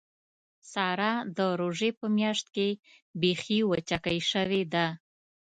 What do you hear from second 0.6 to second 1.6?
ساره د